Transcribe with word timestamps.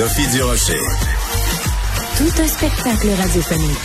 Sophie 0.00 0.28
Durocher. 0.28 0.80
Tout 2.16 2.42
un 2.42 2.48
spectacle 2.48 3.08
radiophonique. 3.20 3.76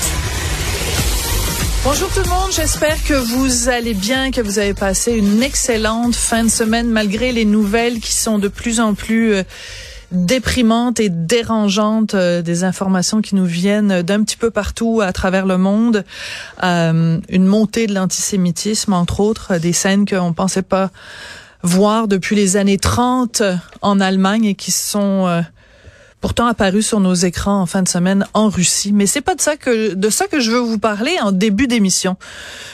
Bonjour 1.84 2.08
tout 2.08 2.22
le 2.24 2.30
monde, 2.30 2.52
j'espère 2.56 3.04
que 3.04 3.16
vous 3.16 3.68
allez 3.68 3.94
bien, 3.94 4.32
que 4.32 4.40
vous 4.40 4.58
avez 4.58 4.74
passé 4.74 5.12
une 5.12 5.44
excellente 5.44 6.16
fin 6.16 6.46
de 6.46 6.50
semaine 6.50 6.88
malgré 6.88 7.34
les 7.34 7.44
nouvelles 7.44 8.00
qui 8.00 8.14
sont 8.14 8.40
de 8.40 8.48
plus 8.48 8.80
en 8.80 8.94
plus 8.94 9.34
euh, 9.34 9.44
déprimantes 10.14 11.02
et 11.02 11.10
dérangeantes, 11.10 12.14
euh, 12.14 12.42
des 12.42 12.64
informations 12.64 13.20
qui 13.22 13.36
nous 13.36 13.44
viennent 13.44 14.02
d'un 14.02 14.24
petit 14.24 14.38
peu 14.38 14.52
partout 14.52 15.02
à 15.02 15.12
travers 15.12 15.46
le 15.46 15.58
monde, 15.58 16.06
euh, 16.64 17.20
une 17.28 17.46
montée 17.46 17.88
de 17.88 17.94
l'antisémitisme 17.94 18.94
entre 18.94 19.20
autres, 19.20 19.58
des 19.58 19.74
scènes 19.74 20.06
qu'on 20.06 20.32
pensait 20.32 20.62
pas 20.62 20.92
voir 21.66 22.08
depuis 22.08 22.36
les 22.36 22.58
années 22.58 22.78
30 22.78 23.42
en 23.82 24.00
Allemagne 24.00 24.46
et 24.46 24.56
qui 24.56 24.72
sont 24.72 25.28
euh, 25.28 25.42
pourtant 26.26 26.48
apparu 26.48 26.82
sur 26.82 27.00
nos 27.00 27.14
écrans 27.14 27.62
en 27.62 27.68
fin 27.68 27.84
de 27.84 27.88
semaine 27.88 28.26
en 28.34 28.50
Russie. 28.50 28.92
Mais 28.94 29.06
c'est 29.06 29.22
pas 29.22 29.36
de 29.36 29.42
ça 29.42 29.58
que 29.58 29.94
de 29.94 30.10
ça 30.10 30.26
que 30.26 30.40
je 30.40 30.50
veux 30.50 30.60
vous 30.60 30.80
parler 30.80 31.16
en 31.22 31.32
début 31.32 31.68
d'émission. 31.68 32.18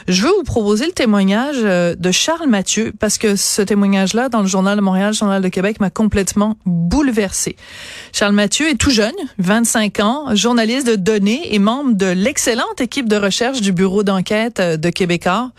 Je 0.08 0.22
veux 0.22 0.30
vous 0.30 0.44
proposer 0.44 0.86
le 0.86 0.94
témoignage 0.94 1.58
euh, 1.58 1.94
de 1.94 2.12
Charles 2.12 2.48
Mathieu 2.48 2.94
parce 2.98 3.18
que 3.18 3.36
ce 3.36 3.62
témoignage-là 3.62 4.30
dans 4.30 4.40
le 4.40 4.48
journal 4.48 4.80
Montréal, 4.80 5.10
le 5.10 5.16
journal 5.16 5.42
de 5.42 5.50
Québec 5.50 5.82
m'a 5.82 5.90
complètement 5.90 6.56
bouleversé. 6.66 7.58
Charles 8.14 8.36
Mathieu 8.36 8.70
est 8.70 8.76
tout 8.76 8.90
jeune, 8.90 9.12
25 9.40 10.00
ans, 10.00 10.34
journaliste 10.34 10.88
de 10.88 10.96
données 10.96 11.54
et 11.54 11.60
membre 11.60 11.96
de 11.96 12.06
l'excellente 12.06 12.80
équipe 12.80 13.10
de 13.10 13.18
recherche 13.18 13.60
du 13.60 13.74
bureau 13.74 14.04
d'enquête 14.04 14.62
euh, 14.62 14.78
de 14.78 14.90
Québécois. 14.90 15.52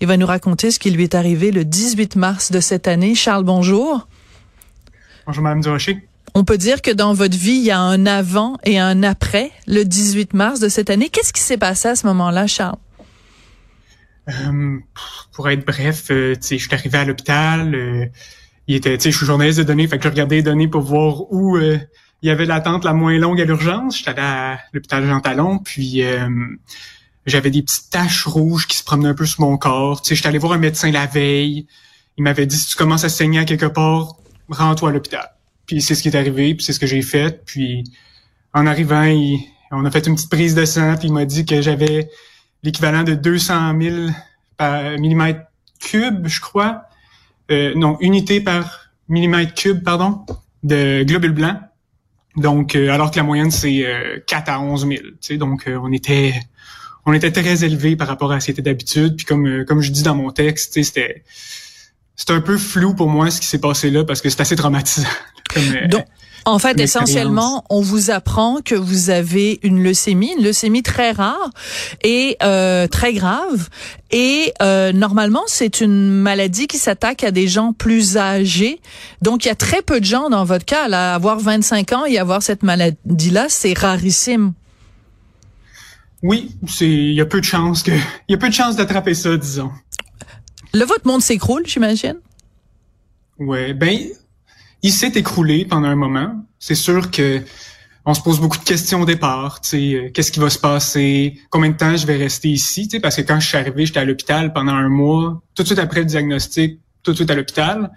Il 0.00 0.06
va 0.06 0.16
nous 0.16 0.26
raconter 0.26 0.70
ce 0.70 0.78
qui 0.78 0.92
lui 0.92 1.02
est 1.02 1.16
arrivé 1.16 1.50
le 1.50 1.64
18 1.64 2.14
mars 2.14 2.52
de 2.52 2.60
cette 2.60 2.86
année. 2.86 3.16
Charles, 3.16 3.42
bonjour. 3.42 4.06
Bonjour 5.26 5.42
Madame 5.42 5.62
Durocher. 5.62 6.13
On 6.32 6.44
peut 6.44 6.58
dire 6.58 6.82
que 6.82 6.90
dans 6.90 7.14
votre 7.14 7.36
vie, 7.36 7.52
il 7.52 7.64
y 7.64 7.70
a 7.70 7.78
un 7.78 8.06
avant 8.06 8.56
et 8.64 8.78
un 8.78 9.02
après 9.02 9.52
le 9.66 9.84
18 9.84 10.34
mars 10.34 10.60
de 10.60 10.68
cette 10.68 10.90
année. 10.90 11.08
Qu'est-ce 11.08 11.32
qui 11.32 11.42
s'est 11.42 11.58
passé 11.58 11.88
à 11.88 11.96
ce 11.96 12.06
moment-là, 12.06 12.46
Charles? 12.46 12.78
Euh, 14.28 14.78
pour 15.32 15.48
être 15.48 15.66
bref, 15.66 16.10
euh, 16.10 16.34
je 16.40 16.56
suis 16.56 16.68
arrivé 16.72 16.98
à 16.98 17.04
l'hôpital. 17.04 17.74
Euh, 17.74 18.06
il 18.66 18.76
était, 18.76 18.98
je 18.98 19.10
suis 19.10 19.26
journaliste 19.26 19.58
de 19.58 19.64
données, 19.64 19.86
fait 19.86 20.02
je 20.02 20.08
regardais 20.08 20.36
les 20.36 20.42
données 20.42 20.68
pour 20.68 20.80
voir 20.80 21.30
où 21.32 21.56
euh, 21.56 21.78
il 22.22 22.28
y 22.28 22.30
avait 22.30 22.46
l'attente 22.46 22.84
la 22.84 22.94
moins 22.94 23.18
longue 23.18 23.40
à 23.40 23.44
l'urgence. 23.44 23.98
J'étais 23.98 24.10
allé 24.10 24.20
à 24.22 24.58
l'hôpital 24.72 25.06
Jean 25.06 25.20
Talon, 25.20 25.58
puis 25.58 26.02
j'avais 27.26 27.50
des 27.50 27.62
petites 27.62 27.90
taches 27.90 28.26
rouges 28.26 28.66
qui 28.66 28.78
se 28.78 28.84
promenaient 28.84 29.10
un 29.10 29.14
peu 29.14 29.26
sur 29.26 29.42
mon 29.42 29.58
corps. 29.58 30.00
J'étais 30.08 30.28
allé 30.28 30.38
voir 30.38 30.54
un 30.54 30.58
médecin 30.58 30.90
la 30.90 31.04
veille. 31.04 31.66
Il 32.16 32.24
m'avait 32.24 32.46
dit 32.46 32.56
si 32.56 32.68
tu 32.68 32.76
commences 32.76 33.04
à 33.04 33.10
saigner 33.10 33.44
quelque 33.44 33.66
part, 33.66 34.16
rends-toi 34.48 34.88
à 34.88 34.92
l'hôpital. 34.92 35.33
Puis 35.66 35.80
c'est 35.80 35.94
ce 35.94 36.02
qui 36.02 36.08
est 36.08 36.16
arrivé, 36.16 36.54
puis 36.54 36.64
c'est 36.64 36.72
ce 36.72 36.80
que 36.80 36.86
j'ai 36.86 37.02
fait. 37.02 37.44
Puis 37.44 37.84
en 38.52 38.66
arrivant, 38.66 39.04
on 39.70 39.84
a 39.84 39.90
fait 39.90 40.06
une 40.06 40.14
petite 40.14 40.30
prise 40.30 40.54
de 40.54 40.64
sang, 40.64 40.96
puis 40.96 41.08
il 41.08 41.14
m'a 41.14 41.24
dit 41.24 41.44
que 41.44 41.60
j'avais 41.62 42.10
l'équivalent 42.62 43.02
de 43.02 43.14
200 43.14 43.80
000 43.80 43.96
par 44.56 44.98
millimètre 44.98 45.40
cube, 45.80 46.26
je 46.26 46.40
crois. 46.40 46.84
Euh, 47.50 47.74
non, 47.74 47.98
unité 48.00 48.40
par 48.40 48.90
millimètre 49.08 49.54
cube, 49.54 49.82
pardon, 49.82 50.24
de 50.62 51.02
globules 51.04 51.32
blancs. 51.32 51.58
Donc, 52.36 52.74
euh, 52.74 52.90
alors 52.90 53.10
que 53.10 53.16
la 53.16 53.22
moyenne, 53.22 53.50
c'est 53.50 53.84
euh, 53.86 54.18
4 54.26 54.48
à 54.48 54.60
11 54.60 54.86
000. 54.88 54.92
Tu 54.94 55.12
sais, 55.20 55.36
donc, 55.36 55.68
euh, 55.68 55.78
on 55.82 55.92
était 55.92 56.34
on 57.06 57.12
était 57.12 57.30
très 57.30 57.64
élevé 57.64 57.96
par 57.96 58.08
rapport 58.08 58.32
à 58.32 58.40
ce 58.40 58.46
qui 58.46 58.50
était 58.52 58.62
d'habitude. 58.62 59.16
Puis 59.16 59.26
comme, 59.26 59.46
euh, 59.46 59.64
comme 59.64 59.80
je 59.80 59.90
dis 59.90 60.02
dans 60.02 60.14
mon 60.14 60.30
texte, 60.30 60.74
c'était 60.74 61.24
c'est 62.16 62.30
un 62.30 62.40
peu 62.40 62.56
flou 62.56 62.94
pour 62.94 63.08
moi 63.08 63.30
ce 63.30 63.40
qui 63.40 63.46
s'est 63.46 63.60
passé 63.60 63.90
là 63.90 64.04
parce 64.04 64.20
que 64.20 64.30
c'est 64.30 64.40
assez 64.40 64.56
traumatisant. 64.56 65.08
Euh, 65.56 65.88
Donc, 65.88 66.04
en 66.46 66.58
fait, 66.58 66.78
essentiellement, 66.78 67.64
on 67.70 67.80
vous 67.80 68.10
apprend 68.10 68.60
que 68.62 68.74
vous 68.74 69.08
avez 69.08 69.60
une 69.62 69.82
leucémie, 69.82 70.34
une 70.36 70.44
leucémie 70.44 70.82
très 70.82 71.12
rare 71.12 71.50
et 72.02 72.36
euh, 72.42 72.86
très 72.86 73.14
grave. 73.14 73.70
Et 74.10 74.52
euh, 74.60 74.92
normalement, 74.92 75.44
c'est 75.46 75.80
une 75.80 76.10
maladie 76.10 76.66
qui 76.66 76.76
s'attaque 76.76 77.24
à 77.24 77.30
des 77.30 77.48
gens 77.48 77.72
plus 77.72 78.18
âgés. 78.18 78.80
Donc, 79.22 79.46
il 79.46 79.48
y 79.48 79.50
a 79.50 79.54
très 79.54 79.80
peu 79.80 80.00
de 80.00 80.04
gens 80.04 80.28
dans 80.28 80.44
votre 80.44 80.66
cas, 80.66 80.86
là, 80.86 81.14
avoir 81.14 81.38
25 81.38 81.92
ans 81.92 82.04
et 82.04 82.18
avoir 82.18 82.42
cette 82.42 82.62
maladie-là, 82.62 83.46
c'est 83.48 83.76
rarissime. 83.76 84.52
Oui, 86.22 86.54
c'est 86.68 86.88
il 86.88 87.14
y 87.14 87.20
a 87.20 87.26
peu 87.26 87.40
de 87.40 87.44
chances 87.44 87.82
que 87.82 87.90
il 87.90 88.32
y 88.32 88.34
a 88.34 88.38
peu 88.38 88.48
de 88.48 88.54
chances 88.54 88.76
d'attraper 88.76 89.14
ça, 89.14 89.36
disons. 89.36 89.70
Le 90.72 90.84
votre 90.84 91.06
monde 91.06 91.22
s'écroule, 91.22 91.62
j'imagine? 91.66 92.16
Ouais, 93.38 93.74
ben 93.74 93.98
il 94.84 94.92
s'est 94.92 95.12
écroulé 95.14 95.64
pendant 95.64 95.88
un 95.88 95.96
moment. 95.96 96.44
C'est 96.58 96.74
sûr 96.74 97.10
que 97.10 97.42
on 98.04 98.12
se 98.12 98.20
pose 98.20 98.38
beaucoup 98.38 98.58
de 98.58 98.64
questions 98.64 99.00
au 99.00 99.06
départ. 99.06 99.62
Euh, 99.72 100.10
qu'est-ce 100.12 100.30
qui 100.30 100.38
va 100.38 100.50
se 100.50 100.58
passer 100.58 101.40
Combien 101.48 101.70
de 101.70 101.76
temps 101.76 101.96
je 101.96 102.06
vais 102.06 102.18
rester 102.18 102.50
ici 102.50 102.86
Tu 102.86 102.96
sais, 102.96 103.00
parce 103.00 103.16
que 103.16 103.22
quand 103.22 103.40
je 103.40 103.48
suis 103.48 103.56
arrivé, 103.56 103.86
j'étais 103.86 104.00
à 104.00 104.04
l'hôpital 104.04 104.52
pendant 104.52 104.74
un 104.74 104.90
mois, 104.90 105.42
tout 105.54 105.62
de 105.62 105.68
suite 105.68 105.78
après 105.78 106.00
le 106.00 106.06
diagnostic, 106.06 106.80
tout 107.02 107.12
de 107.12 107.16
suite 107.16 107.30
à 107.30 107.34
l'hôpital. 107.34 107.92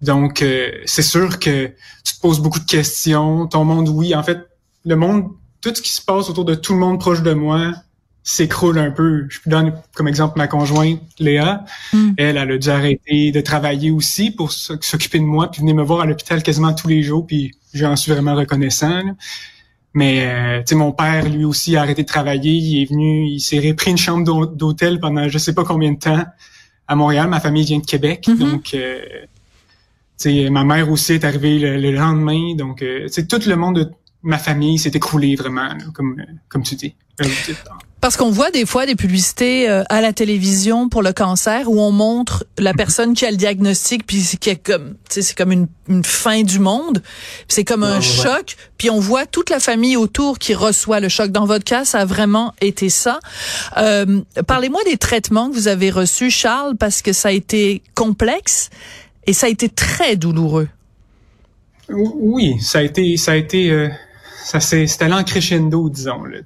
Donc, 0.00 0.40
euh, 0.40 0.70
c'est 0.86 1.02
sûr 1.02 1.38
que 1.38 1.66
tu 2.04 2.14
te 2.14 2.20
poses 2.22 2.40
beaucoup 2.40 2.60
de 2.60 2.64
questions. 2.64 3.46
Ton 3.46 3.64
monde, 3.64 3.90
oui, 3.90 4.14
en 4.14 4.22
fait, 4.22 4.48
le 4.86 4.96
monde, 4.96 5.28
tout 5.60 5.74
ce 5.74 5.82
qui 5.82 5.92
se 5.92 6.00
passe 6.00 6.30
autour 6.30 6.46
de 6.46 6.54
tout 6.54 6.72
le 6.72 6.78
monde 6.78 6.98
proche 6.98 7.20
de 7.20 7.34
moi, 7.34 7.74
s'écroule 8.22 8.78
un 8.78 8.90
peu. 8.90 9.26
Je 9.28 9.40
peux 9.40 9.50
donner 9.50 9.72
comme 9.94 10.08
exemple 10.08 10.38
ma 10.38 10.46
conjointe 10.46 11.00
Léa. 11.18 11.64
Mm. 11.92 12.10
Elle, 12.16 12.36
elle 12.36 12.50
a 12.52 12.58
dû 12.58 12.68
arrêter 12.68 13.32
de 13.32 13.40
travailler 13.40 13.90
aussi 13.90 14.30
pour 14.30 14.52
s'occuper 14.52 15.18
de 15.18 15.24
moi, 15.24 15.50
puis 15.50 15.60
venir 15.60 15.74
me 15.74 15.82
voir 15.82 16.02
à 16.02 16.06
l'hôpital 16.06 16.42
quasiment 16.42 16.72
tous 16.72 16.88
les 16.88 17.02
jours, 17.02 17.26
puis 17.26 17.52
j'en 17.74 17.96
suis 17.96 18.12
vraiment 18.12 18.34
reconnaissant. 18.34 19.02
Mais 19.92 20.24
euh, 20.24 20.58
tu 20.60 20.66
sais, 20.68 20.74
mon 20.76 20.92
père, 20.92 21.28
lui 21.28 21.44
aussi, 21.44 21.76
a 21.76 21.82
arrêté 21.82 22.02
de 22.02 22.08
travailler. 22.08 22.52
Il 22.52 22.82
est 22.82 22.84
venu, 22.84 23.26
il 23.26 23.40
s'est 23.40 23.58
repris 23.58 23.90
une 23.90 23.98
chambre 23.98 24.46
d'hôtel 24.46 25.00
pendant 25.00 25.28
je 25.28 25.38
sais 25.38 25.54
pas 25.54 25.64
combien 25.64 25.92
de 25.92 25.98
temps 25.98 26.24
à 26.86 26.96
Montréal. 26.96 27.28
Ma 27.28 27.40
famille 27.40 27.64
vient 27.64 27.78
de 27.78 27.86
Québec, 27.86 28.26
mm-hmm. 28.28 28.38
donc 28.38 28.74
euh, 28.74 29.00
tu 30.18 30.30
sais, 30.30 30.50
ma 30.50 30.64
mère 30.64 30.90
aussi 30.90 31.14
est 31.14 31.24
arrivée 31.24 31.58
le, 31.58 31.90
lendemain. 31.90 32.54
Donc, 32.54 32.82
euh, 32.82 33.08
tout 33.28 33.40
le 33.46 33.56
monde 33.56 33.76
de 33.76 33.90
ma 34.22 34.38
famille 34.38 34.78
s'est 34.78 34.92
écroulé 34.94 35.34
vraiment, 35.34 35.70
comme 35.94 36.22
comme 36.48 36.62
tu 36.62 36.74
dis. 36.76 36.94
Parce 38.00 38.16
qu'on 38.16 38.30
voit 38.30 38.50
des 38.50 38.64
fois 38.64 38.86
des 38.86 38.94
publicités 38.94 39.68
euh, 39.68 39.82
à 39.90 40.00
la 40.00 40.14
télévision 40.14 40.88
pour 40.88 41.02
le 41.02 41.12
cancer 41.12 41.70
où 41.70 41.78
on 41.82 41.90
montre 41.90 42.46
la 42.58 42.72
personne 42.72 43.12
qui 43.12 43.26
a 43.26 43.30
le 43.30 43.36
diagnostic 43.36 44.06
puis 44.06 44.22
qui 44.40 44.48
est 44.48 44.56
comme 44.56 44.94
c'est 45.10 45.36
comme 45.36 45.52
une, 45.52 45.66
une, 45.86 46.02
fin 46.02 46.42
du 46.42 46.60
monde, 46.60 47.02
c'est 47.46 47.64
comme 47.64 47.82
un 47.82 48.00
choc, 48.00 48.56
puis 48.78 48.88
on 48.88 49.00
voit 49.00 49.26
toute 49.26 49.50
la 49.50 49.60
famille 49.60 49.98
autour 49.98 50.38
qui 50.38 50.54
reçoit 50.54 51.00
le 51.00 51.10
choc. 51.10 51.30
Dans 51.30 51.44
votre 51.44 51.64
cas, 51.64 51.84
ça 51.84 51.98
a 51.98 52.04
vraiment 52.06 52.54
été 52.62 52.88
ça. 52.88 53.20
Euh, 53.76 54.22
Parlez-moi 54.46 54.80
des 54.86 54.96
traitements 54.96 55.50
que 55.50 55.54
vous 55.54 55.68
avez 55.68 55.90
reçus, 55.90 56.30
Charles, 56.30 56.76
parce 56.78 57.02
que 57.02 57.12
ça 57.12 57.28
a 57.28 57.32
été 57.32 57.82
complexe 57.94 58.70
et 59.26 59.34
ça 59.34 59.46
a 59.46 59.50
été 59.50 59.68
très 59.68 60.16
douloureux. 60.16 60.68
Oui, 61.90 62.58
ça 62.60 62.78
a 62.78 62.82
été 62.82 63.16
ça 63.18 63.32
a 63.32 63.36
été 63.36 63.70
euh, 63.70 63.88
ça 64.44 64.60
c'était 64.60 65.04
allé 65.04 65.14
en 65.14 65.24
crescendo, 65.24 65.88
disons. 65.90 66.24
Là. 66.24 66.38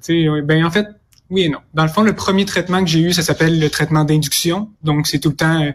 Ben 0.43 0.65
en 0.65 0.71
fait 0.71 0.87
oui 1.29 1.43
et 1.43 1.49
non. 1.49 1.59
Dans 1.73 1.83
le 1.83 1.89
fond, 1.89 2.03
le 2.03 2.13
premier 2.13 2.45
traitement 2.45 2.83
que 2.83 2.89
j'ai 2.89 2.99
eu, 2.99 3.13
ça 3.13 3.23
s'appelle 3.23 3.59
le 3.59 3.69
traitement 3.69 4.03
d'induction. 4.03 4.69
Donc, 4.83 5.07
c'est 5.07 5.19
tout 5.19 5.29
le 5.29 5.35
temps, 5.35 5.61
euh, 5.61 5.71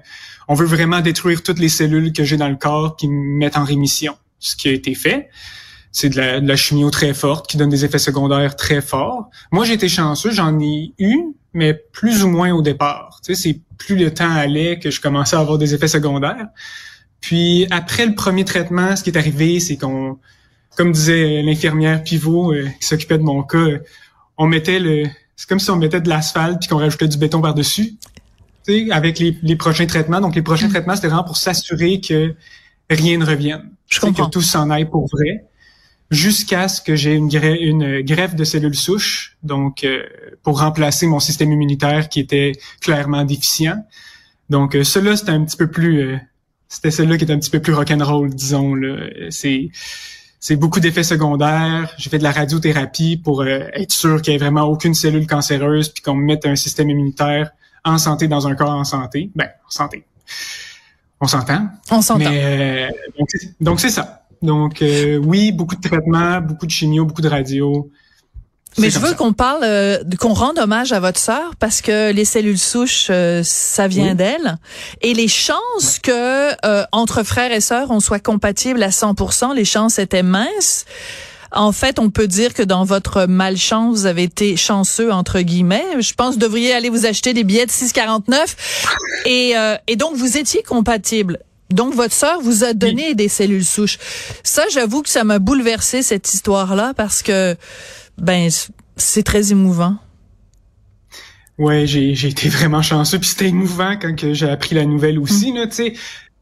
on 0.49 0.55
veut 0.55 0.67
vraiment 0.67 1.01
détruire 1.01 1.43
toutes 1.43 1.59
les 1.59 1.69
cellules 1.69 2.13
que 2.13 2.23
j'ai 2.23 2.37
dans 2.37 2.49
le 2.49 2.57
corps 2.57 2.97
qui 2.97 3.09
me 3.09 3.39
mettent 3.39 3.57
en 3.57 3.65
rémission. 3.65 4.17
Ce 4.39 4.55
qui 4.55 4.69
a 4.69 4.73
été 4.73 4.95
fait, 4.95 5.29
c'est 5.93 6.09
de 6.09 6.17
la, 6.21 6.57
chimio 6.57 6.91
très 6.91 7.15
forte 7.15 7.49
qui 7.49 7.57
donne 7.57 7.69
des 7.69 7.85
effets 7.85 7.99
secondaires 7.99 8.55
très 8.55 8.81
forts. 8.81 9.29
Moi, 9.51 9.65
j'ai 9.65 9.75
été 9.75 9.89
chanceux, 9.89 10.31
j'en 10.31 10.59
ai 10.61 10.95
eu, 10.99 11.19
mais 11.53 11.75
plus 11.75 12.23
ou 12.23 12.29
moins 12.29 12.53
au 12.53 12.63
départ. 12.63 13.21
C'est 13.23 13.61
plus 13.77 13.97
le 13.97 14.15
temps 14.15 14.31
allait 14.31 14.79
que 14.79 14.91
je 14.91 15.01
commençais 15.01 15.35
à 15.35 15.41
avoir 15.41 15.59
des 15.59 15.75
effets 15.75 15.89
secondaires. 15.89 16.47
Puis 17.21 17.67
après 17.71 18.07
le 18.07 18.15
premier 18.15 18.45
traitement, 18.45 18.95
ce 18.95 19.03
qui 19.03 19.11
est 19.11 19.19
arrivé, 19.19 19.59
c'est 19.59 19.77
qu'on, 19.77 20.17
comme 20.77 20.93
disait 20.93 21.43
l'infirmière 21.43 22.03
pivot 22.03 22.53
euh, 22.53 22.69
qui 22.81 22.87
s'occupait 22.87 23.19
de 23.19 23.23
mon 23.23 23.43
cas, 23.43 23.67
on 24.39 24.47
mettait 24.47 24.79
le, 24.79 25.05
c'est 25.37 25.49
comme 25.49 25.61
si 25.61 25.71
on 25.71 25.77
mettait 25.77 26.01
de 26.01 26.09
l'asphalte 26.09 26.61
puis 26.61 26.69
qu'on 26.69 26.79
rajoutait 26.79 27.09
du 27.09 27.19
béton 27.19 27.41
par-dessus. 27.41 27.95
avec 28.91 29.19
les, 29.19 29.57
prochains 29.57 29.87
traitements. 29.87 30.21
Donc, 30.21 30.35
les 30.35 30.43
prochains 30.43 30.69
mm. 30.69 30.73
traitements, 30.73 30.95
c'était 30.95 31.09
vraiment 31.09 31.25
pour 31.25 31.37
s'assurer 31.37 32.01
que 32.01 32.35
rien 32.89 33.19
ne 33.19 33.25
revienne. 33.25 33.71
Je 33.89 34.01
comprends. 34.01 34.27
Que 34.27 34.31
tout 34.31 34.43
s'en 34.43 34.71
aille 34.71 34.89
pour 34.89 35.07
vrai 35.09 35.45
jusqu'à 36.11 36.69
ce 36.69 36.81
que 36.81 36.97
j'ai 36.97 37.15
une, 37.15 37.31
une, 37.33 38.03
greffe 38.03 38.35
de 38.35 38.45
cellules 38.45 38.75
souches, 38.75 39.37
donc 39.43 39.85
euh, 39.85 40.03
pour 40.43 40.61
remplacer 40.61 41.07
mon 41.07 41.21
système 41.21 41.53
immunitaire 41.53 42.09
qui 42.09 42.21
était 42.21 42.53
clairement 42.81 43.25
déficient. 43.25 43.85
Donc 44.49 44.75
euh, 44.75 44.83
cela 44.83 45.17
c'était 45.17 45.31
un 45.31 45.45
petit 45.45 45.57
peu 45.57 45.71
plus, 45.71 46.01
euh, 46.01 46.17
c'était 46.69 46.91
celle-là 46.91 47.17
qui 47.17 47.25
est 47.25 47.31
un 47.31 47.39
petit 47.39 47.51
peu 47.51 47.61
plus 47.61 47.73
rock'n'roll, 47.73 48.35
disons. 48.35 48.75
C'est 49.31 49.71
c'est 50.41 50.57
beaucoup 50.57 50.81
d'effets 50.81 51.05
secondaires. 51.05 51.93
J'ai 51.99 52.11
fait 52.11 52.19
de 52.19 52.23
la 52.23 52.33
radiothérapie 52.33 53.19
pour 53.19 53.47
être 53.47 53.93
sûr 53.93 54.23
qu'il 54.23 54.33
n'y 54.33 54.37
ait 54.37 54.39
vraiment 54.39 54.63
aucune 54.63 54.95
cellule 54.95 55.27
cancéreuse, 55.27 55.91
puis 55.91 56.03
qu'on 56.03 56.15
me 56.15 56.25
mette 56.25 56.47
un 56.47 56.57
système 56.57 56.91
immunitaire 56.91 57.51
en 57.85 57.99
santé 57.99 58.27
dans 58.27 58.47
un 58.47 58.55
corps 58.55 58.71
en 58.71 58.85
santé. 58.85 59.31
Ben, 59.35 59.49
en 59.67 59.71
santé. 59.71 60.05
On 61.21 61.27
s'entend. 61.27 61.69
On 61.91 62.01
s'entend. 62.01 62.31
donc 63.61 63.81
c'est 63.81 63.91
ça. 63.91 64.25
Donc 64.43 64.81
euh, 64.81 65.19
oui, 65.19 65.53
beaucoup 65.53 65.77
de 65.77 65.87
traitements, 65.87 66.41
beaucoup 66.41 66.67
de 66.67 66.71
chimio, 66.71 67.05
beaucoup 67.05 67.21
de 67.21 67.29
radio. 67.29 67.91
Mais 68.79 68.91
je 68.91 68.99
veux 68.99 69.15
qu'on 69.15 69.33
parle, 69.33 69.63
euh, 69.65 69.99
qu'on 70.19 70.33
rende 70.33 70.59
hommage 70.59 70.93
à 70.93 71.01
votre 71.01 71.19
sœur 71.19 71.55
parce 71.59 71.81
que 71.81 72.13
les 72.13 72.25
cellules 72.25 72.59
souches, 72.59 73.09
euh, 73.11 73.43
ça 73.45 73.89
vient 73.89 74.15
d'elle, 74.15 74.59
et 75.03 75.13
les 75.15 75.29
chances 75.29 75.99
que 76.03 76.51
entre 76.93 77.23
frères 77.23 77.53
et 77.53 77.61
sœurs 77.61 77.91
on 77.91 78.01
soit 78.01 78.21
compatibles 78.21 78.83
à 78.83 78.91
100%, 78.91 79.55
les 79.55 79.65
chances 79.65 79.99
étaient 79.99 80.23
minces. 80.23 80.85
En 81.53 81.73
fait, 81.73 81.99
on 81.99 82.11
peut 82.11 82.29
dire 82.29 82.55
que 82.55 82.63
dans 82.63 82.85
votre 82.85 83.27
malchance, 83.27 83.99
vous 83.99 84.07
avez 84.07 84.23
été 84.23 84.57
chanceux 84.57 85.11
entre 85.11 85.41
guillemets. 85.41 85.85
Je 85.99 86.15
pense 86.15 86.29
que 86.29 86.35
vous 86.35 86.47
devriez 86.47 86.73
aller 86.73 86.91
vous 86.91 87.07
acheter 87.07 87.35
des 87.35 87.43
billets 87.43 87.67
de 87.67 87.73
6,49 87.73 88.55
et, 89.27 89.55
et 89.89 89.97
donc 89.97 90.15
vous 90.15 90.39
étiez 90.39 90.63
compatibles. 90.63 91.41
Donc, 91.71 91.95
votre 91.95 92.15
sœur 92.15 92.41
vous 92.41 92.65
a 92.65 92.73
donné 92.73 93.15
des 93.15 93.29
cellules 93.29 93.65
souches. 93.65 93.99
Ça, 94.43 94.65
j'avoue 94.73 95.03
que 95.03 95.09
ça 95.09 95.25
m'a 95.25 95.39
bouleversé, 95.39 96.03
cette 96.03 96.35
histoire-là, 96.35 96.95
parce 96.97 97.23
que, 97.23 97.55
ben, 98.21 98.49
c'est 98.97 99.23
très 99.23 99.51
émouvant. 99.51 99.97
Ouais, 101.59 101.87
j'ai, 101.87 102.15
j'ai 102.15 102.29
été 102.29 102.49
vraiment 102.59 102.83
chanceux. 102.83 103.19
Puis 103.19 103.29
c'était 103.29 103.49
émouvant 103.49 103.97
quand 104.01 104.15
que 104.17 104.33
j'ai 104.35 104.49
appris 104.49 104.75
la 104.75 104.85
nouvelle 104.85 105.19
aussi. 105.19 105.53
Mm. 105.53 105.69
Tu 105.69 105.75
sais, 105.75 105.93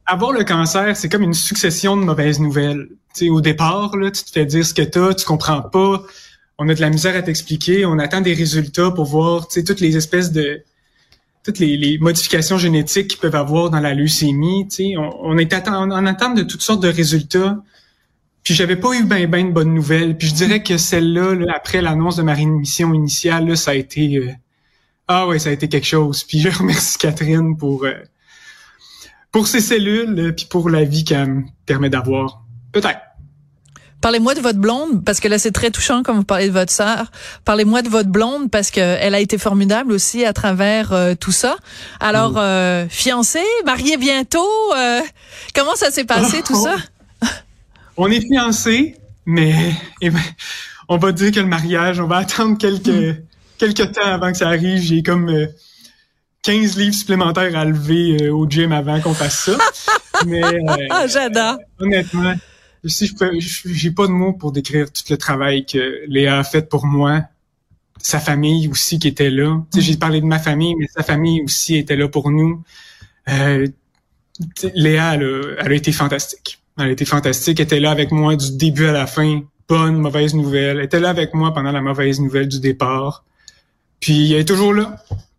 avoir 0.06 0.32
le 0.32 0.44
cancer, 0.44 0.96
c'est 0.96 1.08
comme 1.08 1.22
une 1.22 1.34
succession 1.34 1.96
de 1.96 2.04
mauvaises 2.04 2.40
nouvelles. 2.40 2.88
Tu 3.14 3.26
sais, 3.26 3.30
au 3.30 3.40
départ, 3.40 3.96
là, 3.96 4.10
tu 4.10 4.24
te 4.24 4.30
fais 4.30 4.46
dire 4.46 4.64
ce 4.64 4.74
que 4.74 4.82
t'as, 4.82 5.14
tu 5.14 5.24
comprends 5.24 5.62
pas. 5.62 6.02
On 6.58 6.68
a 6.68 6.74
de 6.74 6.80
la 6.80 6.90
misère 6.90 7.14
à 7.16 7.22
t'expliquer. 7.22 7.86
On 7.86 7.98
attend 7.98 8.20
des 8.20 8.34
résultats 8.34 8.90
pour 8.90 9.04
voir, 9.04 9.48
tu 9.48 9.54
sais, 9.54 9.64
toutes 9.64 9.80
les 9.80 9.96
espèces 9.96 10.32
de 10.32 10.62
toutes 11.44 11.60
les, 11.60 11.98
modifications 11.98 12.58
génétiques 12.58 13.08
qu'ils 13.08 13.20
peuvent 13.20 13.34
avoir 13.34 13.70
dans 13.70 13.80
la 13.80 13.94
leucémie. 13.94 14.68
On, 14.98 15.10
on 15.22 15.38
est 15.38 15.52
en, 15.68 16.06
attente 16.06 16.36
de 16.36 16.42
toutes 16.42 16.62
sortes 16.62 16.82
de 16.82 16.88
résultats. 16.88 17.62
Puis 18.42 18.54
j'avais 18.54 18.76
pas 18.76 18.94
eu 18.94 19.04
ben 19.04 19.28
ben 19.28 19.48
de 19.48 19.52
bonnes 19.52 19.74
nouvelles. 19.74 20.16
Puis 20.16 20.28
je 20.28 20.34
dirais 20.34 20.62
que 20.62 20.78
celle-là, 20.78 21.34
après 21.54 21.82
l'annonce 21.82 22.16
de 22.16 22.22
ma 22.22 22.34
rémission 22.34 22.94
initiale, 22.94 23.56
ça 23.56 23.72
a 23.72 23.74
été 23.74 24.16
euh, 24.16 24.32
ah 25.08 25.26
ouais, 25.26 25.38
ça 25.38 25.50
a 25.50 25.52
été 25.52 25.68
quelque 25.68 25.86
chose. 25.86 26.24
Puis 26.24 26.40
je 26.40 26.48
remercie 26.48 26.98
Catherine 26.98 27.56
pour 27.56 27.84
euh, 27.84 27.94
pour 29.32 29.46
ses 29.46 29.60
cellules, 29.60 30.34
puis 30.34 30.46
pour 30.46 30.70
la 30.70 30.84
vie 30.84 31.04
qu'elle 31.04 31.28
me 31.28 31.42
permet 31.66 31.90
d'avoir. 31.90 32.42
Peut-être. 32.72 33.00
Parlez-moi 34.00 34.34
de 34.34 34.40
votre 34.40 34.58
blonde, 34.58 35.04
parce 35.04 35.18
que 35.18 35.26
là, 35.26 35.38
c'est 35.38 35.50
très 35.50 35.70
touchant 35.70 36.02
quand 36.04 36.14
vous 36.14 36.22
parlez 36.22 36.48
de 36.48 36.52
votre 36.52 36.72
sœur. 36.72 37.10
Parlez-moi 37.44 37.82
de 37.82 37.88
votre 37.88 38.08
blonde, 38.08 38.48
parce 38.48 38.70
qu'elle 38.70 39.14
a 39.14 39.18
été 39.18 39.38
formidable 39.38 39.92
aussi 39.92 40.24
à 40.24 40.32
travers 40.32 40.92
euh, 40.92 41.14
tout 41.18 41.32
ça. 41.32 41.56
Alors, 41.98 42.34
euh, 42.36 42.86
fiancée, 42.88 43.42
mariée 43.66 43.96
bientôt, 43.96 44.46
euh, 44.76 45.00
comment 45.54 45.74
ça 45.74 45.90
s'est 45.90 46.04
passé, 46.04 46.42
tout 46.46 46.54
ça? 46.54 46.76
On 47.98 48.10
est 48.10 48.20
fiancés, 48.20 48.94
mais 49.26 49.72
eh 50.00 50.10
ben, 50.10 50.20
on 50.88 50.96
va 50.98 51.10
dire 51.12 51.32
que 51.32 51.40
le 51.40 51.46
mariage, 51.46 51.98
on 51.98 52.06
va 52.06 52.18
attendre 52.18 52.56
quelques, 52.56 52.86
hmm. 52.86 53.16
quelques 53.58 53.92
temps 53.92 54.06
avant 54.06 54.30
que 54.30 54.38
ça 54.38 54.48
arrive. 54.48 54.80
J'ai 54.80 55.02
comme 55.02 55.48
15 56.42 56.78
livres 56.78 56.94
supplémentaires 56.94 57.56
à 57.56 57.64
lever 57.64 58.30
au 58.30 58.48
gym 58.48 58.72
avant 58.72 59.00
qu'on 59.00 59.14
fasse 59.14 59.46
ça. 59.46 59.58
mais 60.26 60.42
ah, 60.90 61.06
J'adore. 61.08 61.58
Honnêtement, 61.80 62.34
si 62.84 63.08
je 63.08 63.14
peux, 63.14 63.32
j'ai 63.38 63.90
pas 63.90 64.06
de 64.06 64.12
mots 64.12 64.32
pour 64.32 64.52
décrire 64.52 64.90
tout 64.92 65.02
le 65.10 65.16
travail 65.16 65.66
que 65.66 66.04
Léa 66.06 66.38
a 66.38 66.44
fait 66.44 66.68
pour 66.68 66.86
moi. 66.86 67.22
Sa 68.00 68.20
famille 68.20 68.68
aussi 68.68 69.00
qui 69.00 69.08
était 69.08 69.30
là. 69.30 69.60
Tu 69.72 69.80
sais, 69.80 69.84
j'ai 69.84 69.96
parlé 69.96 70.20
de 70.20 70.26
ma 70.26 70.38
famille, 70.38 70.76
mais 70.76 70.86
sa 70.86 71.02
famille 71.02 71.42
aussi 71.42 71.76
était 71.76 71.96
là 71.96 72.08
pour 72.08 72.30
nous. 72.30 72.62
Euh, 73.28 73.66
Léa, 74.74 75.14
elle 75.14 75.56
a, 75.58 75.72
été 75.72 75.90
fantastique. 75.90 76.60
Elle 76.78 76.90
été 76.90 77.04
fantastique. 77.04 77.60
Elle 77.60 77.64
était 77.64 77.80
là 77.80 77.90
avec 77.90 78.12
moi 78.12 78.36
du 78.36 78.56
début 78.56 78.86
à 78.86 78.92
la 78.92 79.06
fin. 79.06 79.40
Bonne, 79.68 79.96
mauvaise 79.96 80.34
nouvelle. 80.34 80.78
Elle 80.78 80.84
était 80.84 81.00
là 81.00 81.10
avec 81.10 81.34
moi 81.34 81.52
pendant 81.52 81.72
la 81.72 81.80
mauvaise 81.80 82.20
nouvelle 82.20 82.48
du 82.48 82.60
départ. 82.60 83.24
Puis 84.00 84.32
elle 84.32 84.40
est 84.40 84.44
toujours 84.44 84.72
là. 84.72 84.96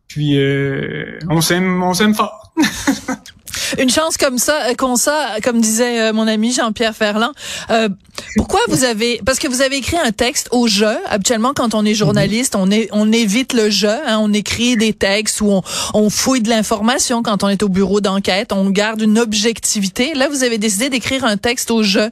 Puis 0.07 0.37
euh, 0.37 1.19
on 1.29 1.41
s'aime, 1.41 1.81
on 1.81 1.93
s'aime 1.93 2.13
fort. 2.13 2.53
Une 3.77 3.89
chance 3.89 4.17
comme 4.17 4.37
ça, 4.37 4.69
euh, 4.69 4.73
comme 4.75 4.95
ça, 4.95 5.35
comme 5.43 5.61
disait 5.61 5.99
euh, 5.99 6.13
mon 6.13 6.27
ami 6.27 6.51
Jean-Pierre 6.53 6.95
Ferland. 6.95 7.31
Euh, 7.69 7.89
pourquoi 8.35 8.59
vous 8.67 8.83
avez, 8.83 9.21
parce 9.25 9.39
que 9.39 9.47
vous 9.47 9.61
avez 9.61 9.77
écrit 9.77 9.97
un 9.97 10.11
texte 10.11 10.49
au 10.51 10.67
jeu. 10.67 10.97
Habituellement, 11.07 11.53
quand 11.53 11.73
on 11.73 11.85
est 11.85 11.93
journaliste, 11.93 12.55
on, 12.55 12.69
est, 12.71 12.89
on 12.91 13.11
évite 13.11 13.53
le 13.53 13.69
jeu. 13.69 13.89
Hein, 13.89 14.19
on 14.21 14.33
écrit 14.33 14.75
des 14.75 14.93
textes 14.93 15.41
où 15.41 15.49
on, 15.49 15.61
on 15.93 16.09
fouille 16.09 16.41
de 16.41 16.49
l'information. 16.49 17.23
Quand 17.23 17.43
on 17.43 17.49
est 17.49 17.63
au 17.63 17.69
bureau 17.69 18.01
d'enquête, 18.01 18.51
on 18.51 18.69
garde 18.69 19.01
une 19.01 19.19
objectivité. 19.19 20.13
Là, 20.15 20.27
vous 20.29 20.43
avez 20.43 20.57
décidé 20.57 20.89
d'écrire 20.89 21.23
un 21.23 21.37
texte 21.37 21.71
au 21.71 21.83
jeu 21.83 22.09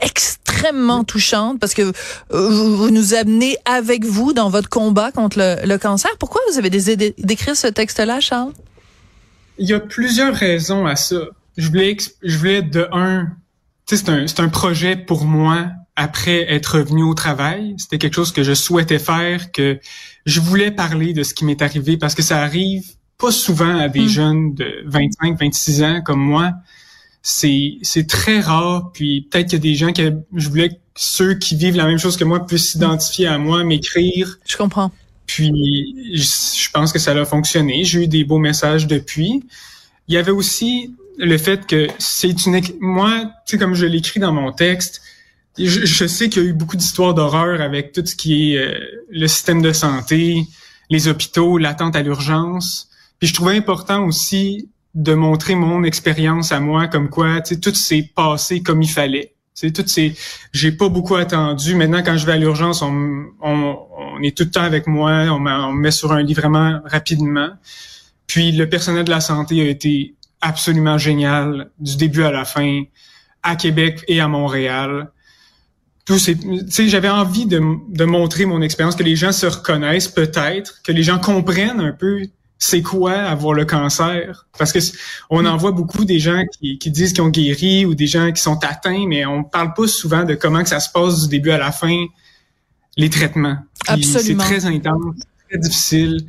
extrêmement 0.00 1.04
touchante 1.04 1.58
parce 1.58 1.74
que 1.74 1.92
vous, 2.30 2.90
nous 2.90 3.14
amenez 3.14 3.56
avec 3.64 4.04
vous 4.04 4.32
dans 4.32 4.50
votre 4.50 4.68
combat 4.68 5.10
contre 5.12 5.38
le, 5.38 5.56
le 5.66 5.78
cancer. 5.78 6.10
Pourquoi 6.18 6.40
vous 6.50 6.58
avez 6.58 6.70
décidé 6.70 7.14
d'écrire 7.18 7.56
ce 7.56 7.66
texte-là, 7.66 8.20
Charles? 8.20 8.52
Il 9.58 9.68
y 9.68 9.74
a 9.74 9.80
plusieurs 9.80 10.34
raisons 10.34 10.86
à 10.86 10.96
ça. 10.96 11.20
Je 11.56 11.68
voulais, 11.68 11.96
je 12.22 12.38
voulais 12.38 12.62
de 12.62 12.88
un, 12.92 13.28
c'est 13.86 14.08
un, 14.08 14.26
c'est 14.26 14.40
un 14.40 14.48
projet 14.48 14.96
pour 14.96 15.24
moi 15.24 15.70
après 15.96 16.52
être 16.52 16.78
revenu 16.78 17.02
au 17.02 17.14
travail. 17.14 17.74
C'était 17.76 17.98
quelque 17.98 18.14
chose 18.14 18.32
que 18.32 18.44
je 18.44 18.54
souhaitais 18.54 19.00
faire, 19.00 19.50
que 19.50 19.80
je 20.26 20.40
voulais 20.40 20.70
parler 20.70 21.12
de 21.12 21.24
ce 21.24 21.34
qui 21.34 21.44
m'est 21.44 21.60
arrivé 21.60 21.96
parce 21.96 22.14
que 22.14 22.22
ça 22.22 22.40
arrive 22.40 22.84
pas 23.18 23.32
souvent 23.32 23.76
à 23.76 23.88
des 23.88 24.04
hmm. 24.04 24.08
jeunes 24.08 24.54
de 24.54 24.82
25, 24.86 25.38
26 25.40 25.82
ans 25.82 26.00
comme 26.02 26.20
moi. 26.20 26.52
C'est, 27.20 27.78
c'est 27.82 28.06
très 28.06 28.38
rare. 28.40 28.92
Puis 28.92 29.28
peut-être 29.28 29.46
qu'il 29.46 29.58
y 29.58 29.60
a 29.60 29.62
des 29.62 29.74
gens 29.74 29.92
que 29.92 30.12
je 30.36 30.48
voulais 30.48 30.68
que 30.68 30.76
ceux 30.94 31.34
qui 31.34 31.56
vivent 31.56 31.76
la 31.76 31.86
même 31.86 31.98
chose 31.98 32.16
que 32.16 32.24
moi 32.24 32.46
puissent 32.46 32.72
s'identifier 32.72 33.26
à 33.26 33.38
moi, 33.38 33.64
m'écrire. 33.64 34.38
Je 34.46 34.56
comprends. 34.56 34.92
Puis, 35.28 35.94
je 36.14 36.70
pense 36.72 36.90
que 36.90 36.98
ça 36.98 37.12
a 37.12 37.24
fonctionné. 37.26 37.84
J'ai 37.84 38.04
eu 38.04 38.08
des 38.08 38.24
beaux 38.24 38.38
messages 38.38 38.86
depuis. 38.86 39.44
Il 40.08 40.14
y 40.14 40.16
avait 40.16 40.32
aussi 40.32 40.96
le 41.18 41.36
fait 41.36 41.66
que 41.66 41.86
c'est 41.98 42.46
une... 42.46 42.60
Moi, 42.80 43.24
tu 43.46 43.52
sais, 43.52 43.58
comme 43.58 43.74
je 43.74 43.84
l'écris 43.84 44.20
dans 44.20 44.32
mon 44.32 44.52
texte, 44.52 45.02
je, 45.58 46.06
sais 46.06 46.28
qu'il 46.30 46.42
y 46.42 46.46
a 46.46 46.48
eu 46.48 46.52
beaucoup 46.54 46.76
d'histoires 46.76 47.12
d'horreur 47.12 47.60
avec 47.60 47.92
tout 47.92 48.04
ce 48.06 48.16
qui 48.16 48.54
est 48.54 48.58
euh, 48.58 48.78
le 49.10 49.26
système 49.26 49.60
de 49.60 49.72
santé, 49.72 50.44
les 50.88 51.08
hôpitaux, 51.08 51.58
l'attente 51.58 51.94
à 51.94 52.02
l'urgence. 52.02 52.88
Puis 53.18 53.28
je 53.28 53.34
trouvais 53.34 53.56
important 53.56 54.06
aussi 54.06 54.70
de 54.94 55.12
montrer 55.12 55.56
mon 55.56 55.84
expérience 55.84 56.52
à 56.52 56.60
moi, 56.60 56.86
comme 56.86 57.10
quoi, 57.10 57.42
tu 57.42 57.54
sais, 57.54 57.60
tout 57.60 57.74
s'est 57.74 58.10
passé 58.14 58.62
comme 58.62 58.80
il 58.80 58.88
fallait. 58.88 59.34
C'est 59.60 59.72
tout 59.72 59.82
ces, 59.88 60.14
j'ai 60.52 60.70
pas 60.70 60.88
beaucoup 60.88 61.16
attendu. 61.16 61.74
Maintenant, 61.74 62.04
quand 62.04 62.16
je 62.16 62.24
vais 62.24 62.34
à 62.34 62.36
l'urgence, 62.36 62.80
on, 62.80 63.24
on, 63.42 63.76
on, 63.98 64.22
est 64.22 64.36
tout 64.36 64.44
le 64.44 64.50
temps 64.52 64.62
avec 64.62 64.86
moi, 64.86 65.10
on, 65.32 65.40
me 65.40 65.72
met 65.72 65.90
sur 65.90 66.12
un 66.12 66.22
lit 66.22 66.34
vraiment 66.34 66.78
rapidement. 66.84 67.48
Puis 68.28 68.52
le 68.52 68.68
personnel 68.68 69.04
de 69.04 69.10
la 69.10 69.20
santé 69.20 69.60
a 69.60 69.64
été 69.64 70.14
absolument 70.40 70.96
génial 70.96 71.72
du 71.80 71.96
début 71.96 72.22
à 72.22 72.30
la 72.30 72.44
fin, 72.44 72.84
à 73.42 73.56
Québec 73.56 74.04
et 74.06 74.20
à 74.20 74.28
Montréal. 74.28 75.10
Tout 76.04 76.20
c'est, 76.20 76.38
j'avais 76.86 77.08
envie 77.08 77.46
de, 77.46 77.60
de 77.88 78.04
montrer 78.04 78.46
mon 78.46 78.62
expérience, 78.62 78.94
que 78.94 79.02
les 79.02 79.16
gens 79.16 79.32
se 79.32 79.46
reconnaissent 79.46 80.06
peut-être, 80.06 80.82
que 80.84 80.92
les 80.92 81.02
gens 81.02 81.18
comprennent 81.18 81.80
un 81.80 81.92
peu 81.92 82.28
c'est 82.58 82.82
quoi 82.82 83.12
avoir 83.12 83.54
le 83.54 83.64
cancer? 83.64 84.46
Parce 84.58 84.72
que 84.72 84.80
on 85.30 85.46
en 85.46 85.56
voit 85.56 85.72
beaucoup 85.72 86.04
des 86.04 86.18
gens 86.18 86.44
qui, 86.60 86.78
disent 86.90 87.12
qu'ils 87.12 87.22
ont 87.22 87.28
guéri 87.28 87.84
ou 87.84 87.94
des 87.94 88.06
gens 88.06 88.32
qui 88.32 88.42
sont 88.42 88.58
atteints 88.64 89.06
mais 89.06 89.24
on 89.26 89.44
parle 89.44 89.74
pas 89.74 89.86
souvent 89.86 90.24
de 90.24 90.34
comment 90.34 90.62
que 90.62 90.68
ça 90.68 90.80
se 90.80 90.90
passe 90.90 91.22
du 91.22 91.28
début 91.28 91.50
à 91.50 91.58
la 91.58 91.72
fin 91.72 92.06
les 92.96 93.10
traitements 93.10 93.58
absolument 93.86 94.42
c'est 94.42 94.60
très 94.60 94.66
intense 94.66 95.16
très 95.48 95.58
difficile 95.58 96.26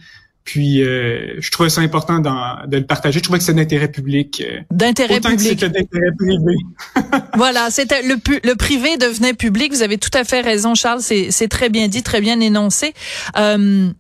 puis 0.49 0.81
euh, 0.81 1.35
je 1.37 1.51
trouvais 1.51 1.69
ça 1.69 1.81
important 1.81 2.17
de 2.19 2.77
le 2.77 2.83
partager. 2.83 3.19
Je 3.19 3.23
trouvais 3.23 3.37
que 3.37 3.45
c'est 3.45 3.53
d'intérêt 3.53 3.87
public. 3.87 4.43
Euh, 4.43 4.61
d'intérêt 4.71 5.19
public. 5.19 5.59
d'intérêt 5.59 6.11
privé. 6.17 6.55
voilà, 7.35 7.69
c'était 7.69 8.01
le, 8.01 8.15
le 8.43 8.55
privé 8.55 8.97
devenait 8.97 9.35
public. 9.35 9.71
Vous 9.71 9.83
avez 9.83 9.99
tout 9.99 10.09
à 10.15 10.23
fait 10.23 10.41
raison, 10.41 10.73
Charles. 10.73 11.01
C'est 11.01 11.47
très 11.49 11.69
bien 11.69 11.87
dit, 11.87 12.01
très 12.01 12.19
bien 12.19 12.39
énoncé. 12.39 12.95
Euh, 13.37 13.91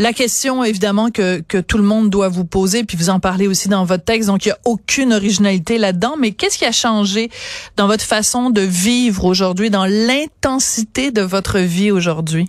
la 0.00 0.14
question 0.14 0.64
évidemment 0.64 1.10
que, 1.10 1.40
que 1.40 1.58
tout 1.58 1.76
le 1.76 1.84
monde 1.84 2.08
doit 2.08 2.28
vous 2.28 2.46
poser, 2.46 2.84
puis 2.84 2.96
vous 2.96 3.10
en 3.10 3.20
parlez 3.20 3.46
aussi 3.46 3.68
dans 3.68 3.84
votre 3.84 4.04
texte, 4.04 4.28
donc 4.28 4.46
il 4.46 4.48
n'y 4.48 4.52
a 4.52 4.58
aucune 4.64 5.12
originalité 5.12 5.76
là-dedans, 5.76 6.16
mais 6.18 6.32
qu'est-ce 6.32 6.56
qui 6.56 6.64
a 6.64 6.72
changé 6.72 7.30
dans 7.76 7.86
votre 7.86 8.04
façon 8.04 8.48
de 8.48 8.62
vivre 8.62 9.26
aujourd'hui, 9.26 9.68
dans 9.68 9.84
l'intensité 9.84 11.10
de 11.10 11.20
votre 11.20 11.58
vie 11.58 11.90
aujourd'hui? 11.90 12.48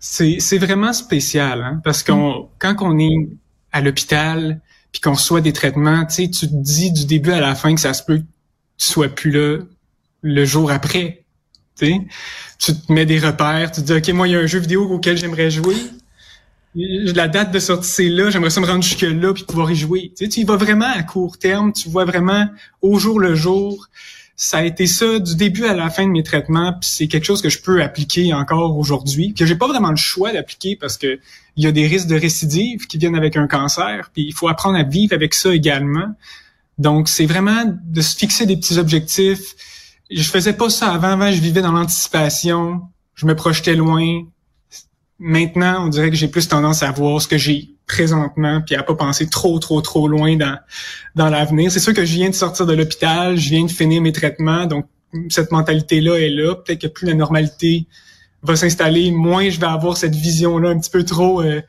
C'est 0.00 0.58
vraiment 0.58 0.92
spécial, 0.92 1.62
hein, 1.62 1.80
parce 1.84 2.02
qu'on 2.02 2.48
quand 2.58 2.74
on 2.80 2.98
est 2.98 3.28
à 3.70 3.80
l'hôpital, 3.80 4.60
puis 4.90 5.00
qu'on 5.00 5.12
reçoit 5.12 5.40
des 5.40 5.52
traitements, 5.52 6.04
tu 6.06 6.14
sais, 6.14 6.30
tu 6.30 6.48
te 6.48 6.54
dis 6.54 6.90
du 6.90 7.06
début 7.06 7.30
à 7.30 7.40
la 7.40 7.54
fin 7.54 7.72
que 7.72 7.80
ça 7.80 7.94
se 7.94 8.02
peut 8.02 8.18
que 8.18 8.24
tu 8.78 8.86
sois 8.86 9.08
plus 9.08 9.30
là 9.30 9.58
le 10.22 10.44
jour 10.44 10.72
après. 10.72 11.24
Tu 11.78 11.94
tu 12.58 12.74
te 12.74 12.92
mets 12.92 13.06
des 13.06 13.18
repères, 13.18 13.70
tu 13.70 13.80
te 13.80 13.86
dis 13.86 13.92
OK, 13.92 14.08
moi 14.14 14.26
il 14.26 14.32
y 14.32 14.36
a 14.36 14.40
un 14.40 14.46
jeu 14.46 14.58
vidéo 14.58 14.88
auquel 14.90 15.16
j'aimerais 15.16 15.50
jouer. 15.50 15.76
La 16.74 17.26
date 17.26 17.50
de 17.50 17.58
sortie 17.58 17.90
c'est 17.90 18.08
là, 18.08 18.30
j'aimerais 18.30 18.50
ça 18.50 18.60
me 18.60 18.66
rendre 18.66 18.82
jusque 18.82 19.02
là 19.02 19.32
puis 19.32 19.44
pouvoir 19.44 19.70
y 19.70 19.76
jouer. 19.76 20.12
Tu, 20.16 20.24
sais, 20.24 20.30
tu 20.30 20.40
y 20.40 20.44
vas 20.44 20.56
vraiment 20.56 20.90
à 20.90 21.02
court 21.02 21.38
terme, 21.38 21.72
tu 21.72 21.88
vois 21.88 22.04
vraiment 22.04 22.46
au 22.80 22.98
jour 22.98 23.18
le 23.18 23.34
jour. 23.34 23.88
Ça 24.36 24.58
a 24.58 24.62
été 24.62 24.86
ça 24.86 25.18
du 25.18 25.36
début 25.36 25.66
à 25.66 25.74
la 25.74 25.90
fin 25.90 26.04
de 26.04 26.10
mes 26.10 26.22
traitements, 26.22 26.72
puis 26.72 26.88
c'est 26.88 27.08
quelque 27.08 27.24
chose 27.24 27.42
que 27.42 27.50
je 27.50 27.60
peux 27.60 27.82
appliquer 27.82 28.32
encore 28.32 28.78
aujourd'hui, 28.78 29.34
que 29.34 29.44
j'ai 29.44 29.56
pas 29.56 29.68
vraiment 29.68 29.90
le 29.90 29.96
choix 29.96 30.32
d'appliquer 30.32 30.76
parce 30.76 30.96
que 30.96 31.18
il 31.56 31.64
y 31.64 31.66
a 31.66 31.72
des 31.72 31.86
risques 31.86 32.06
de 32.06 32.14
récidive 32.14 32.86
qui 32.86 32.96
viennent 32.96 33.16
avec 33.16 33.36
un 33.36 33.46
cancer, 33.46 34.10
puis 34.14 34.22
il 34.22 34.32
faut 34.32 34.48
apprendre 34.48 34.78
à 34.78 34.82
vivre 34.82 35.12
avec 35.12 35.34
ça 35.34 35.52
également. 35.52 36.14
Donc 36.78 37.08
c'est 37.08 37.26
vraiment 37.26 37.64
de 37.66 38.00
se 38.00 38.16
fixer 38.16 38.46
des 38.46 38.56
petits 38.56 38.78
objectifs, 38.78 39.56
je 40.10 40.22
faisais 40.22 40.52
pas 40.52 40.70
ça 40.70 40.92
avant. 40.92 41.10
Avant, 41.10 41.30
je 41.30 41.40
vivais 41.40 41.62
dans 41.62 41.72
l'anticipation. 41.72 42.82
Je 43.14 43.26
me 43.26 43.34
projetais 43.34 43.74
loin. 43.74 44.22
Maintenant, 45.22 45.84
on 45.84 45.88
dirait 45.88 46.08
que 46.08 46.16
j'ai 46.16 46.28
plus 46.28 46.48
tendance 46.48 46.82
à 46.82 46.90
voir 46.90 47.20
ce 47.20 47.28
que 47.28 47.36
j'ai 47.36 47.74
présentement, 47.86 48.62
puis 48.64 48.74
à 48.74 48.82
pas 48.82 48.94
penser 48.94 49.28
trop, 49.28 49.58
trop, 49.58 49.82
trop 49.82 50.08
loin 50.08 50.36
dans 50.36 50.58
dans 51.14 51.28
l'avenir. 51.28 51.70
C'est 51.70 51.80
sûr 51.80 51.92
que 51.92 52.06
je 52.06 52.14
viens 52.14 52.30
de 52.30 52.34
sortir 52.34 52.64
de 52.64 52.72
l'hôpital, 52.72 53.36
je 53.36 53.50
viens 53.50 53.66
de 53.66 53.70
finir 53.70 54.00
mes 54.00 54.12
traitements, 54.12 54.64
donc 54.64 54.86
cette 55.28 55.52
mentalité-là 55.52 56.16
est 56.16 56.30
là. 56.30 56.54
Peut-être 56.54 56.80
que 56.80 56.86
plus 56.86 57.06
la 57.06 57.14
normalité 57.14 57.86
va 58.42 58.56
s'installer, 58.56 59.10
moins 59.10 59.50
je 59.50 59.60
vais 59.60 59.66
avoir 59.66 59.98
cette 59.98 60.14
vision-là 60.14 60.70
un 60.70 60.78
petit 60.78 60.90
peu 60.90 61.04
trop 61.04 61.42
euh, 61.42 61.60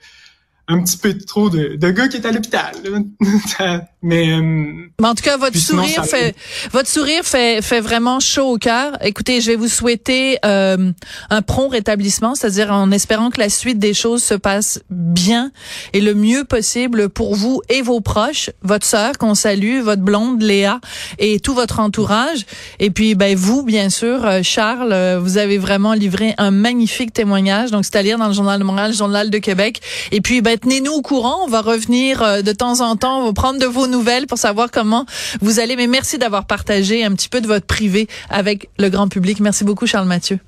un 0.69 0.81
petit 0.81 0.97
peu 0.97 1.17
trop 1.17 1.49
de, 1.49 1.75
de 1.75 1.91
gars 1.91 2.07
qui 2.07 2.17
est 2.17 2.25
à 2.25 2.31
l'hôpital. 2.31 2.73
Mais, 4.03 4.31
euh, 4.31 4.89
en 5.03 5.13
tout 5.13 5.23
cas, 5.23 5.37
votre 5.37 5.57
sourire 5.57 6.03
fait 6.05 6.35
votre 6.71 6.89
sourire 6.89 7.23
fait 7.23 7.61
fait 7.61 7.81
vraiment 7.81 8.19
chaud 8.19 8.53
au 8.53 8.57
cœur. 8.57 8.97
Écoutez, 9.03 9.41
je 9.41 9.51
vais 9.51 9.55
vous 9.55 9.67
souhaiter 9.67 10.39
euh, 10.43 10.91
un 11.29 11.41
prompt 11.43 11.67
rétablissement, 11.67 12.33
c'est-à-dire 12.33 12.71
en 12.71 12.89
espérant 12.89 13.29
que 13.29 13.39
la 13.39 13.49
suite 13.49 13.77
des 13.77 13.93
choses 13.93 14.23
se 14.23 14.33
passe 14.33 14.81
bien 14.89 15.51
et 15.93 16.01
le 16.01 16.15
mieux 16.15 16.45
possible 16.45 17.09
pour 17.09 17.35
vous 17.35 17.61
et 17.69 17.83
vos 17.83 18.01
proches, 18.01 18.49
votre 18.63 18.87
sœur 18.87 19.19
qu'on 19.19 19.35
salue, 19.35 19.81
votre 19.81 20.01
blonde 20.01 20.41
Léa 20.41 20.79
et 21.19 21.39
tout 21.39 21.53
votre 21.53 21.79
entourage. 21.79 22.47
Et 22.79 22.89
puis, 22.89 23.13
ben 23.13 23.35
vous, 23.35 23.61
bien 23.61 23.91
sûr, 23.91 24.25
euh, 24.25 24.39
Charles, 24.41 24.93
euh, 24.93 25.19
vous 25.21 25.37
avez 25.37 25.59
vraiment 25.59 25.93
livré 25.93 26.33
un 26.39 26.49
magnifique 26.49 27.13
témoignage. 27.13 27.69
Donc, 27.69 27.85
c'est 27.85 27.97
à 27.97 28.01
lire 28.01 28.17
dans 28.17 28.27
le 28.27 28.33
Journal 28.33 28.59
de 28.59 28.63
Montréal, 28.63 28.91
le 28.91 28.97
Journal 28.97 29.29
de 29.29 29.37
Québec. 29.37 29.79
Et 30.11 30.21
puis, 30.21 30.41
ben 30.41 30.57
tenez-nous 30.57 30.91
au 30.91 31.01
courant. 31.03 31.41
On 31.43 31.47
va 31.47 31.61
revenir 31.61 32.41
de 32.41 32.51
temps 32.51 32.79
en 32.81 32.95
temps. 32.95 33.21
On 33.21 33.25
va 33.25 33.33
prendre 33.33 33.59
de 33.59 33.67
vos 33.67 33.90
nouvelles 33.91 34.25
pour 34.25 34.37
savoir 34.37 34.71
comment 34.71 35.05
vous 35.41 35.59
allez. 35.59 35.75
Mais 35.75 35.87
merci 35.87 36.17
d'avoir 36.17 36.45
partagé 36.45 37.03
un 37.03 37.11
petit 37.11 37.29
peu 37.29 37.41
de 37.41 37.47
votre 37.47 37.65
privé 37.65 38.07
avec 38.29 38.69
le 38.79 38.89
grand 38.89 39.07
public. 39.07 39.39
Merci 39.39 39.63
beaucoup, 39.63 39.85
Charles 39.85 40.07
Mathieu. 40.07 40.39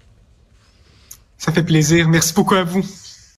Ça 1.38 1.52
fait 1.52 1.64
plaisir. 1.64 2.08
Merci 2.10 2.34
beaucoup 2.34 2.56
à 2.56 2.64
vous. 2.64 2.86